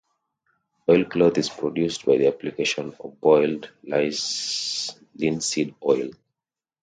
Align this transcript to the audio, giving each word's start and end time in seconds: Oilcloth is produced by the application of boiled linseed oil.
Oilcloth 0.89 1.37
is 1.37 1.49
produced 1.49 2.05
by 2.07 2.17
the 2.17 2.25
application 2.25 2.95
of 2.99 3.21
boiled 3.21 3.69
linseed 3.83 5.75
oil. 5.83 6.09